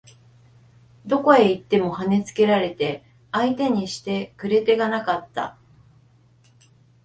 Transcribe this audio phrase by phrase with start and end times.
[1.05, 5.59] どこへ行っても跳ね付けられて相手にしてくれ手がなかった